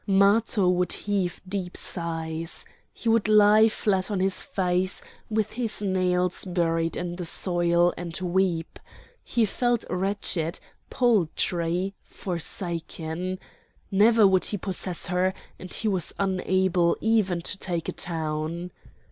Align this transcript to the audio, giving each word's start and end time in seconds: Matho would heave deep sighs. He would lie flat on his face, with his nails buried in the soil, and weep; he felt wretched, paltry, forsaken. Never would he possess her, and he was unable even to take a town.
Matho 0.07 0.67
would 0.67 0.93
heave 0.93 1.39
deep 1.47 1.77
sighs. 1.77 2.65
He 2.91 3.07
would 3.07 3.27
lie 3.27 3.69
flat 3.69 4.09
on 4.09 4.19
his 4.19 4.41
face, 4.41 5.03
with 5.29 5.51
his 5.51 5.79
nails 5.83 6.43
buried 6.43 6.97
in 6.97 7.17
the 7.17 7.23
soil, 7.25 7.93
and 7.95 8.17
weep; 8.19 8.79
he 9.23 9.45
felt 9.45 9.85
wretched, 9.91 10.59
paltry, 10.89 11.93
forsaken. 12.01 13.37
Never 13.91 14.25
would 14.25 14.45
he 14.45 14.57
possess 14.57 15.05
her, 15.05 15.35
and 15.59 15.71
he 15.71 15.87
was 15.87 16.15
unable 16.17 16.97
even 16.99 17.43
to 17.43 17.55
take 17.59 17.87
a 17.87 17.91
town. 17.91 18.71